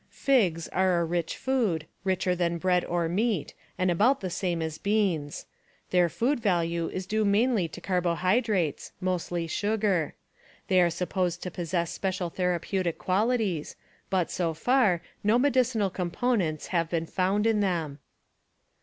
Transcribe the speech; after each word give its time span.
Figs 0.09 0.67
are 0.69 0.99
a 0.99 1.05
rich 1.05 1.37
food, 1.37 1.85
richer 2.03 2.33
than 2.35 2.57
bread 2.57 2.83
or 2.85 3.07
meat, 3.07 3.53
and 3.77 3.91
about 3.91 4.19
the 4.19 4.31
same 4.31 4.59
as 4.59 4.79
beans. 4.79 5.45
Their 5.91 6.09
food 6.09 6.39
value 6.39 6.87
is 6.89 7.05
due 7.05 7.23
mainly 7.23 7.67
to 7.67 7.79
carbohydrates 7.79 8.93
(mostly 8.99 9.45
sugar). 9.45 10.15
They 10.69 10.81
are 10.81 10.89
supposed 10.89 11.43
to 11.43 11.51
possess 11.51 11.91
special 11.93 12.31
therapeutic 12.31 12.97
qualities, 12.97 13.75
but, 14.09 14.31
so 14.31 14.55
far, 14.55 15.03
no 15.23 15.37
medicinal 15.37 15.91
components 15.91 16.69
have 16.69 16.89
been 16.89 17.05
found 17.05 17.45
in 17.45 17.59
them. 17.59 17.99